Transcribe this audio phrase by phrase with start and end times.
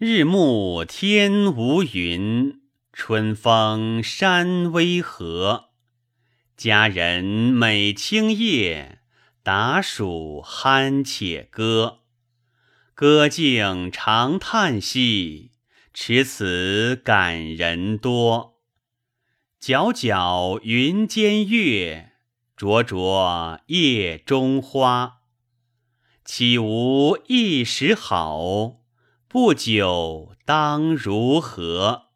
[0.00, 2.60] 日暮天无云，
[2.92, 5.70] 春风山微和。
[6.56, 9.00] 佳人美清夜，
[9.42, 12.02] 达暑酣且歌。
[12.94, 15.50] 歌尽长叹息，
[15.92, 18.60] 持此感人多。
[19.60, 22.12] 皎皎云间月，
[22.56, 25.22] 灼灼夜中花。
[26.24, 28.76] 岂无一时好？
[29.30, 32.07] 不久当如何？